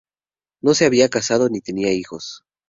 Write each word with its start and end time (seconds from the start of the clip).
No 0.61 0.73
se 0.73 0.85
había 0.85 1.09
casado 1.09 1.47
ni 1.47 1.61
tenía 1.61 1.93
hijos. 1.93 2.43